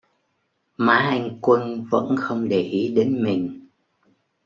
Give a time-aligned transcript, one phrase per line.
[0.77, 3.67] Má anh quân vẫn không để ý đến mình